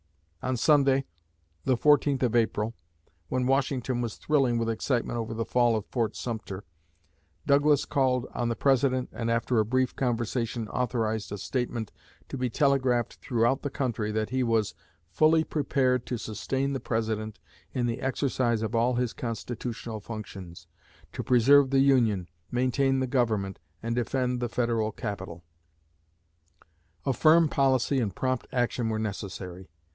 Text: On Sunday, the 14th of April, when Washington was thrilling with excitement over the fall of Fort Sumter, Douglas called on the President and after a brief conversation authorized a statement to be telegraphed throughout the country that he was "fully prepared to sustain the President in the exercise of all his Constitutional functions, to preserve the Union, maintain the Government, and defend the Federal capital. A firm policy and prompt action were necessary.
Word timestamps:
On 0.41 0.57
Sunday, 0.57 1.05
the 1.65 1.77
14th 1.77 2.23
of 2.23 2.35
April, 2.35 2.73
when 3.29 3.45
Washington 3.45 4.01
was 4.01 4.15
thrilling 4.15 4.57
with 4.57 4.67
excitement 4.71 5.19
over 5.19 5.35
the 5.35 5.45
fall 5.45 5.75
of 5.75 5.85
Fort 5.85 6.15
Sumter, 6.15 6.63
Douglas 7.45 7.85
called 7.85 8.25
on 8.33 8.49
the 8.49 8.55
President 8.55 9.09
and 9.13 9.29
after 9.29 9.59
a 9.59 9.63
brief 9.65 9.95
conversation 9.95 10.67
authorized 10.69 11.31
a 11.31 11.37
statement 11.37 11.91
to 12.29 12.39
be 12.39 12.49
telegraphed 12.49 13.19
throughout 13.21 13.61
the 13.61 13.69
country 13.69 14.11
that 14.11 14.31
he 14.31 14.41
was 14.41 14.73
"fully 15.11 15.43
prepared 15.43 16.07
to 16.07 16.17
sustain 16.17 16.73
the 16.73 16.79
President 16.79 17.37
in 17.71 17.85
the 17.85 18.01
exercise 18.01 18.63
of 18.63 18.73
all 18.73 18.95
his 18.95 19.13
Constitutional 19.13 19.99
functions, 19.99 20.65
to 21.13 21.21
preserve 21.21 21.69
the 21.69 21.81
Union, 21.81 22.27
maintain 22.49 22.99
the 22.99 23.05
Government, 23.07 23.59
and 23.83 23.95
defend 23.95 24.39
the 24.39 24.49
Federal 24.49 24.91
capital. 24.91 25.43
A 27.05 27.13
firm 27.13 27.47
policy 27.47 27.99
and 27.99 28.15
prompt 28.15 28.47
action 28.51 28.89
were 28.89 28.97
necessary. 28.97 29.69